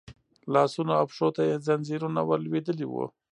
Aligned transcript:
لاسونو 0.53 0.91
او 0.99 1.05
پښو 1.11 1.27
ته 1.35 1.41
يې 1.49 1.55
ځنځيرونه 1.65 2.21
ور 2.29 2.39
لوېدلي 2.45 2.85
وو. 2.89 3.05